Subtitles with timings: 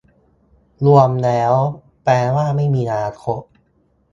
[0.85, 1.53] รวมแล้ว
[2.03, 3.41] แปลว่า ไม่มีอนาคต